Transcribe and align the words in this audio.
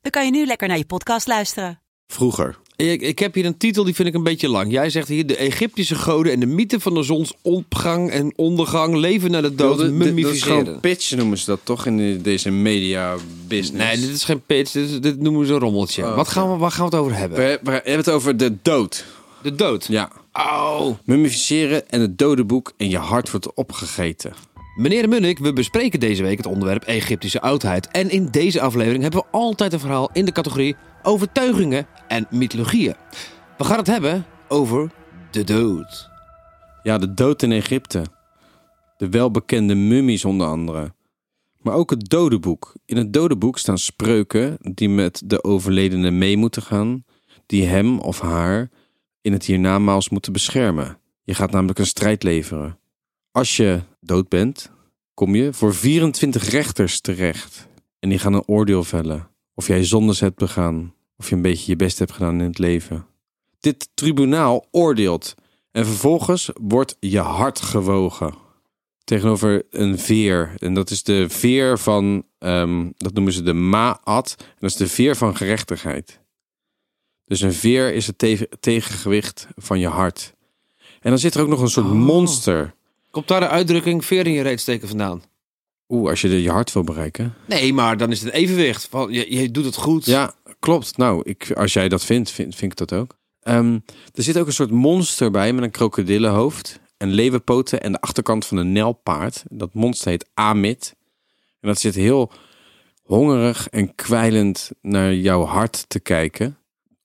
dan 0.00 0.10
kan 0.10 0.24
je 0.24 0.30
nu 0.30 0.46
lekker 0.46 0.68
naar 0.68 0.78
je 0.78 0.84
podcast 0.84 1.26
luisteren. 1.26 1.80
Vroeger. 2.06 2.58
Ik, 2.76 3.00
ik 3.02 3.18
heb 3.18 3.34
hier 3.34 3.44
een 3.44 3.56
titel 3.56 3.84
die 3.84 3.94
vind 3.94 4.08
ik 4.08 4.14
een 4.14 4.22
beetje 4.22 4.48
lang. 4.48 4.72
Jij 4.72 4.90
zegt 4.90 5.08
hier 5.08 5.26
de 5.26 5.36
Egyptische 5.36 5.94
goden 5.94 6.32
en 6.32 6.40
de 6.40 6.46
mythe 6.46 6.80
van 6.80 6.94
de 6.94 7.02
zonsopgang 7.02 8.10
en 8.10 8.32
ondergang, 8.36 8.94
leven 8.94 9.30
naar 9.30 9.42
de 9.42 9.54
dood, 9.54 9.58
Dat, 9.58 9.68
dat, 9.78 9.98
dat 9.98 10.00
is 10.00 10.04
mummificeren. 10.06 10.64
gewoon 10.64 10.80
pitch 10.80 11.14
noemen 11.16 11.38
ze 11.38 11.44
dat 11.46 11.60
toch 11.62 11.86
in 11.86 11.96
de- 11.96 12.20
deze 12.22 12.50
media 12.50 13.16
business. 13.48 13.84
Nee, 13.86 14.00
dit 14.06 14.14
is 14.16 14.24
geen 14.24 14.42
pitch, 14.46 14.72
dit, 14.72 14.90
is- 14.90 15.00
dit 15.00 15.20
noemen 15.20 15.46
ze 15.46 15.52
een 15.52 15.58
rommeltje. 15.58 16.04
Oh, 16.06 16.14
Wat 16.16 16.28
gaan 16.28 16.50
we, 16.52 16.56
waar 16.56 16.70
gaan 16.70 16.88
we 16.88 16.96
het 16.96 17.04
over 17.04 17.16
hebben? 17.16 17.38
We, 17.38 17.58
we 17.62 17.70
hebben 17.70 17.96
het 17.96 18.10
over 18.10 18.36
de 18.36 18.56
dood. 18.62 19.04
De 19.42 19.54
dood. 19.54 19.86
Ja. 19.86 20.10
Oh. 20.32 20.86
Mummificeren 21.04 21.88
en 21.90 22.00
het 22.00 22.18
dodenboek 22.18 22.72
en 22.76 22.88
je 22.90 22.98
hart 22.98 23.30
wordt 23.30 23.54
opgegeten. 23.54 24.32
Meneer 24.80 25.08
Munnik, 25.08 25.38
we 25.38 25.52
bespreken 25.52 26.00
deze 26.00 26.22
week 26.22 26.36
het 26.36 26.46
onderwerp 26.46 26.82
Egyptische 26.82 27.40
oudheid. 27.40 27.88
En 27.88 28.10
in 28.10 28.26
deze 28.26 28.60
aflevering 28.60 29.02
hebben 29.02 29.20
we 29.20 29.26
altijd 29.30 29.72
een 29.72 29.80
verhaal 29.80 30.10
in 30.12 30.24
de 30.24 30.32
categorie 30.32 30.76
overtuigingen 31.02 31.86
en 32.08 32.26
mythologieën. 32.30 32.94
We 33.58 33.64
gaan 33.64 33.78
het 33.78 33.86
hebben 33.86 34.24
over 34.48 34.90
de 35.30 35.44
dood. 35.44 36.08
Ja, 36.82 36.98
de 36.98 37.14
dood 37.14 37.42
in 37.42 37.52
Egypte. 37.52 38.04
De 38.96 39.08
welbekende 39.08 39.74
mummies 39.74 40.24
onder 40.24 40.46
andere. 40.46 40.94
Maar 41.58 41.74
ook 41.74 41.90
het 41.90 42.08
dodenboek. 42.08 42.74
In 42.84 42.96
het 42.96 43.12
dodenboek 43.12 43.58
staan 43.58 43.78
spreuken 43.78 44.56
die 44.60 44.88
met 44.88 45.22
de 45.24 45.44
overledene 45.44 46.10
mee 46.10 46.36
moeten 46.36 46.62
gaan, 46.62 47.04
die 47.46 47.66
hem 47.66 47.98
of 47.98 48.20
haar 48.20 48.70
in 49.20 49.32
het 49.32 49.44
hiernamaals 49.44 50.08
moeten 50.08 50.32
beschermen. 50.32 50.98
Je 51.22 51.34
gaat 51.34 51.50
namelijk 51.50 51.78
een 51.78 51.86
strijd 51.86 52.22
leveren. 52.22 52.79
Als 53.32 53.56
je 53.56 53.80
dood 54.00 54.28
bent, 54.28 54.70
kom 55.14 55.34
je 55.34 55.52
voor 55.52 55.74
24 55.74 56.48
rechters 56.48 57.00
terecht. 57.00 57.66
En 57.98 58.08
die 58.08 58.18
gaan 58.18 58.32
een 58.32 58.46
oordeel 58.46 58.84
vellen. 58.84 59.28
Of 59.54 59.66
jij 59.66 59.84
zondes 59.84 60.20
hebt 60.20 60.36
begaan, 60.36 60.94
of 61.16 61.28
je 61.28 61.34
een 61.34 61.42
beetje 61.42 61.70
je 61.70 61.76
best 61.76 61.98
hebt 61.98 62.12
gedaan 62.12 62.40
in 62.40 62.46
het 62.46 62.58
leven. 62.58 63.06
Dit 63.60 63.88
tribunaal 63.94 64.66
oordeelt 64.70 65.34
en 65.72 65.86
vervolgens 65.86 66.50
wordt 66.60 66.96
je 67.00 67.18
hart 67.18 67.60
gewogen. 67.60 68.34
Tegenover 69.04 69.62
een 69.70 69.98
veer. 69.98 70.54
En 70.58 70.74
dat 70.74 70.90
is 70.90 71.02
de 71.02 71.28
veer 71.28 71.78
van, 71.78 72.24
ehm, 72.38 72.90
dat 72.96 73.12
noemen 73.14 73.32
ze 73.32 73.42
de 73.42 73.52
ma'at. 73.52 74.34
En 74.38 74.44
dat 74.58 74.70
is 74.70 74.76
de 74.76 74.86
veer 74.88 75.16
van 75.16 75.36
gerechtigheid. 75.36 76.20
Dus 77.24 77.40
een 77.40 77.52
veer 77.52 77.94
is 77.94 78.06
het 78.06 78.18
te- 78.18 78.48
tegengewicht 78.60 79.46
van 79.56 79.78
je 79.78 79.88
hart. 79.88 80.34
En 81.00 81.10
dan 81.10 81.18
zit 81.18 81.34
er 81.34 81.42
ook 81.42 81.48
nog 81.48 81.60
een 81.60 81.68
soort 81.68 81.86
Oh. 81.86 81.92
monster. 81.92 82.74
Komt 83.10 83.28
daar 83.28 83.40
de 83.40 83.48
uitdrukking 83.48 84.04
veer 84.04 84.26
in 84.26 84.32
je 84.32 84.42
reet 84.42 84.60
steken 84.60 84.88
vandaan? 84.88 85.22
Oeh, 85.88 86.10
als 86.10 86.20
je 86.20 86.28
de, 86.28 86.42
je 86.42 86.50
hart 86.50 86.72
wil 86.72 86.84
bereiken. 86.84 87.34
Nee, 87.46 87.72
maar 87.72 87.96
dan 87.96 88.10
is 88.10 88.22
het 88.22 88.32
evenwicht. 88.32 88.86
Van, 88.90 89.12
je, 89.12 89.34
je 89.34 89.50
doet 89.50 89.64
het 89.64 89.76
goed. 89.76 90.04
Ja, 90.04 90.34
klopt. 90.58 90.96
Nou, 90.96 91.22
ik, 91.24 91.52
als 91.52 91.72
jij 91.72 91.88
dat 91.88 92.04
vindt, 92.04 92.30
vind, 92.30 92.54
vind 92.54 92.72
ik 92.72 92.78
dat 92.78 92.92
ook. 92.92 93.16
Ehm, 93.40 93.78
er 94.14 94.22
zit 94.22 94.38
ook 94.38 94.46
een 94.46 94.52
soort 94.52 94.70
monster 94.70 95.30
bij 95.30 95.52
met 95.52 95.64
een 95.64 95.70
krokodillenhoofd 95.70 96.80
en 96.96 97.10
leeuwenpoten 97.10 97.80
en 97.80 97.92
de 97.92 98.00
achterkant 98.00 98.46
van 98.46 98.56
een 98.56 98.72
nelpaard. 98.72 99.42
Dat 99.48 99.74
monster 99.74 100.10
heet 100.10 100.28
Amit. 100.34 100.94
En 101.60 101.68
dat 101.68 101.80
zit 101.80 101.94
heel 101.94 102.32
hongerig 103.02 103.68
en 103.68 103.94
kwijlend 103.94 104.70
naar 104.82 105.14
jouw 105.14 105.44
hart 105.44 105.84
te 105.88 106.00
kijken 106.00 106.59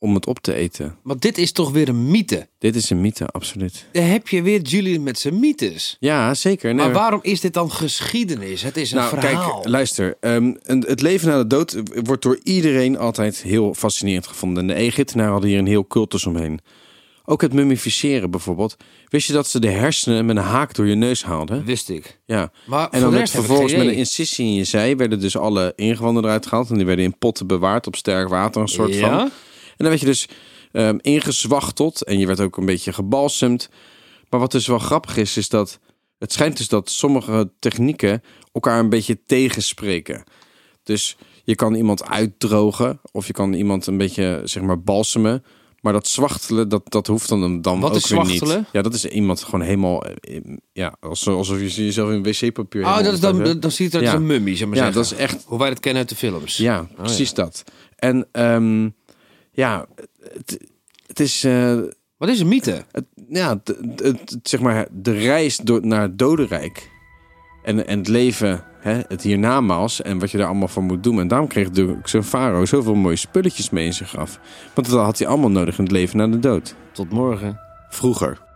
om 0.00 0.14
het 0.14 0.26
op 0.26 0.38
te 0.38 0.54
eten. 0.54 0.96
Maar 1.02 1.18
dit 1.18 1.38
is 1.38 1.52
toch 1.52 1.70
weer 1.70 1.88
een 1.88 2.10
mythe? 2.10 2.48
Dit 2.58 2.76
is 2.76 2.90
een 2.90 3.00
mythe, 3.00 3.26
absoluut. 3.26 3.86
Dan 3.92 4.02
heb 4.04 4.28
je 4.28 4.42
weer 4.42 4.60
Julian 4.60 5.02
met 5.02 5.18
zijn 5.18 5.40
mythes. 5.40 5.96
Ja, 6.00 6.34
zeker. 6.34 6.74
Nee, 6.74 6.84
Maar 6.84 6.94
waarom 6.94 7.18
is 7.22 7.40
dit 7.40 7.52
dan 7.54 7.70
geschiedenis? 7.70 8.62
Het 8.62 8.76
is 8.76 8.90
een 8.90 8.96
Nou, 8.98 9.08
verhaal. 9.18 9.50
kijk, 9.60 9.68
luister. 9.68 10.16
ehm, 10.20 10.52
het 10.64 11.02
leven 11.02 11.28
na 11.28 11.36
de 11.38 11.46
dood 11.46 11.82
wordt 12.04 12.22
door 12.22 12.38
iedereen 12.42 12.98
altijd 12.98 13.42
heel 13.42 13.74
fascinerend 13.74 14.26
gevonden. 14.26 14.62
En 14.62 14.66
de 14.68 14.82
Egyptenaren 14.82 15.32
hadden 15.32 15.50
hier 15.50 15.58
een 15.58 15.66
heel 15.66 15.86
cultus 15.86 16.26
omheen. 16.26 16.60
Ook 17.24 17.40
het 17.40 17.52
mummificeren 17.52 18.30
bijvoorbeeld. 18.30 18.76
Wist 19.08 19.26
je 19.26 19.32
dat 19.32 19.46
ze 19.48 19.60
de 19.60 19.68
hersenen 19.70 20.26
met 20.26 20.36
een 20.36 20.42
haak 20.42 20.74
door 20.74 20.86
je 20.86 20.94
neus 20.94 21.22
haalden? 21.24 21.64
Wist 21.64 21.88
ik. 21.88 22.18
Ja. 22.26 22.50
Maar 22.66 22.88
En 22.90 23.00
dan 23.00 23.10
werd 23.12 23.30
vervolgens 23.30 23.72
met 23.72 23.86
een 23.86 23.94
incisie 23.94 24.46
in 24.46 24.54
je 24.54 24.64
zij... 24.64 24.96
werden 24.96 25.20
dus 25.20 25.36
alle 25.36 25.72
ingewanden 25.76 26.24
eruit 26.24 26.46
gehaald. 26.46 26.70
En 26.70 26.76
die 26.76 26.86
werden 26.86 27.04
in 27.04 27.18
potten 27.18 27.46
bewaard 27.46 27.86
op 27.86 27.96
sterk 27.96 28.28
water, 28.28 28.60
een 28.62 28.68
soort 28.68 28.94
Ja? 28.94 29.18
van. 29.18 29.30
En 29.78 29.84
dan 29.84 29.88
werd 29.88 30.00
je 30.00 30.06
dus 30.06 30.28
ehm 30.72 30.98
ingezwachteld. 31.00 32.04
En 32.04 32.18
je 32.18 32.26
werd 32.26 32.40
ook 32.40 32.56
een 32.56 32.66
beetje 32.66 32.92
gebalsemd. 32.92 33.68
Maar 34.30 34.40
wat 34.40 34.52
dus 34.52 34.66
wel 34.66 34.78
grappig 34.78 35.16
is, 35.16 35.36
is 35.36 35.48
dat... 35.48 35.78
Het 36.18 36.32
schijnt 36.32 36.56
dus 36.56 36.68
dat 36.68 36.90
sommige 36.90 37.50
technieken 37.58 38.22
elkaar 38.52 38.78
een 38.78 38.88
beetje 38.88 39.18
tegenspreken. 39.26 40.24
Dus 40.82 41.16
je 41.44 41.54
kan 41.54 41.74
iemand 41.74 42.04
uitdrogen. 42.08 43.00
Of 43.12 43.26
je 43.26 43.32
kan 43.32 43.52
iemand 43.52 43.86
een 43.86 43.96
beetje, 43.98 44.40
zeg 44.44 44.62
maar, 44.62 44.80
balsemen. 44.82 45.44
Maar 45.80 45.92
dat 45.92 46.06
zwachtelen, 46.08 46.68
dat, 46.68 46.82
dat 46.90 47.06
hoeft 47.06 47.28
dan, 47.28 47.60
dan 47.62 47.80
Wat 47.80 47.90
ook 47.90 47.96
is 47.96 48.08
weer 48.10 48.18
niet. 48.24 48.36
zwachtelen? 48.36 48.66
Ja, 48.72 48.82
dat 48.82 48.94
is 48.94 49.04
iemand 49.06 49.42
gewoon 49.42 49.60
helemaal... 49.60 50.04
eh, 50.04 50.40
Ja, 50.72 50.94
alsof 51.00 51.48
je 51.60 51.84
jezelf 51.84 52.10
in 52.10 52.22
wc-papier... 52.22 52.84
Oh, 52.84 53.02
dat 53.02 53.12
is 53.12 53.20
dan, 53.20 53.60
dan 53.60 53.70
ziet 53.70 53.92
het 53.92 54.02
Ja. 54.02 54.10
als 54.10 54.20
een 54.20 54.26
mummie, 54.26 54.56
zeg 54.56 54.68
maar 54.68 54.76
Ja, 54.76 54.82
zeggen. 54.84 55.02
dat 55.02 55.12
is 55.12 55.18
echt... 55.18 55.44
Hoe 55.46 55.58
wij 55.58 55.68
het 55.68 55.80
kennen 55.80 56.00
uit 56.00 56.08
de 56.10 56.16
films. 56.16 56.56
Ja, 56.56 56.80
Oh, 56.80 56.96
precies 56.96 57.34
dat. 57.34 57.64
En 57.96 58.28
ehm, 58.32 58.88
ja, 59.58 59.86
het, 60.32 60.58
het 61.06 61.20
is... 61.20 61.44
eh, 61.44 61.78
Wat 62.16 62.28
is 62.28 62.40
een 62.40 62.48
mythe? 62.48 62.84
het, 62.92 63.04
ja, 63.28 63.60
het, 63.96 64.38
zeg 64.42 64.60
maar 64.60 64.86
de 64.92 65.12
reis 65.12 65.56
door, 65.56 65.86
naar 65.86 66.02
het 66.02 66.18
dodenrijk. 66.18 66.90
En, 67.62 67.86
en 67.86 67.98
het 67.98 68.08
leven, 68.08 68.64
hè, 68.80 69.00
het 69.08 69.22
hiernamaals 69.22 70.02
en 70.02 70.18
wat 70.18 70.30
je 70.30 70.38
daar 70.38 70.46
allemaal 70.46 70.68
voor 70.68 70.82
moet 70.82 71.02
doen. 71.02 71.20
En 71.20 71.28
daarom 71.28 71.48
kreeg 71.48 71.70
de, 71.70 71.98
zo'n 72.04 72.22
farao 72.22 72.64
zoveel 72.64 72.94
mooie 72.94 73.16
spulletjes 73.16 73.70
mee 73.70 73.84
in 73.84 73.92
zijn 73.94 74.08
graf. 74.08 74.40
Want 74.74 74.90
dat 74.90 75.04
had 75.04 75.18
hij 75.18 75.28
allemaal 75.28 75.50
nodig 75.50 75.78
in 75.78 75.84
het 75.84 75.92
leven 75.92 76.16
na 76.16 76.26
de 76.26 76.38
dood. 76.38 76.74
Tot 76.92 77.10
morgen. 77.10 77.60
Vroeger. 77.88 78.46